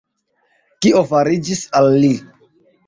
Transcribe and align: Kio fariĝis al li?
Kio 0.85 1.05
fariĝis 1.13 1.65
al 1.81 1.95
li? 2.07 2.13